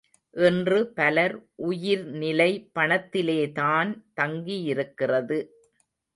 [0.35, 1.35] இன்று பலர்
[1.65, 5.39] உயிர்நிலை பணத்திலேதான் தங்கியிருக்கிறது.